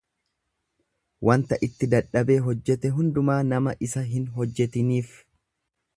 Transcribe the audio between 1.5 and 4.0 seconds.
itti dadhabee hojjete hundumaa nama